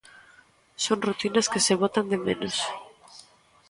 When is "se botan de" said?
1.65-2.17